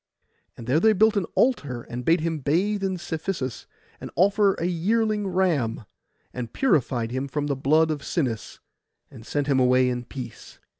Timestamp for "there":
0.65-0.79